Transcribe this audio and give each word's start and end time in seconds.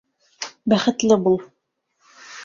Бәхетле 0.71 1.17
бул. 1.27 1.37